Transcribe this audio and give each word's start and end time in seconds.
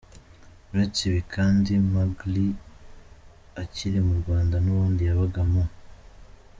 Uretse 0.71 0.99
ibi 1.09 1.21
kandi, 1.33 1.71
Magaly 1.93 2.47
akiri 3.61 3.99
mu 4.07 4.13
Rwanda 4.21 4.55
n’ubundi 4.63 5.01
yabaga 5.05 5.41
mu 5.51 5.63